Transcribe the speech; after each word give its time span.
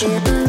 to. 0.00 0.39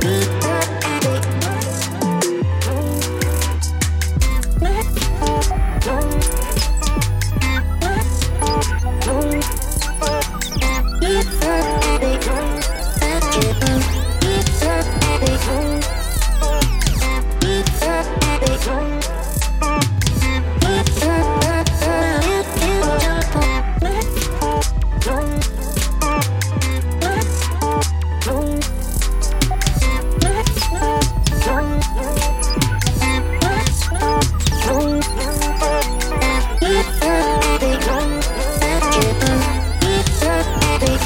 Beat 0.00 0.35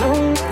Oh. 0.02 0.49